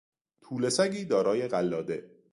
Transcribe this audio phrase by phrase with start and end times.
[0.41, 2.11] توله سگی دارای قلاده